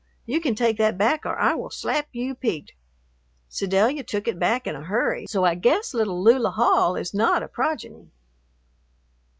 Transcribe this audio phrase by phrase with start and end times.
[0.25, 2.71] You can take that back or I will slap you peaked."
[3.49, 7.43] Sedalia took it back in a hurry, so I guess little Lula Hall is not
[7.43, 8.09] a progeny.